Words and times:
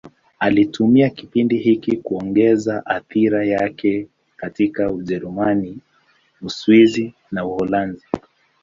Alitumia 0.39 1.09
kipindi 1.09 1.57
hiki 1.57 1.97
kuongeza 1.97 2.85
athira 2.85 3.45
yake 3.45 4.07
katika 4.37 4.91
Ujerumani, 4.91 5.77
Uswisi 6.41 7.13
na 7.31 7.45
Uholanzi. 7.45 8.07